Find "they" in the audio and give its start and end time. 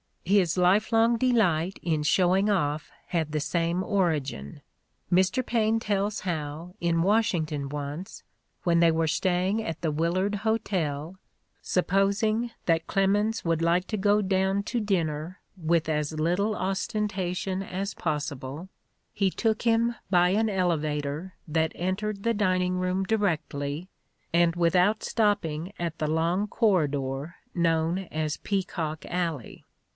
8.79-8.91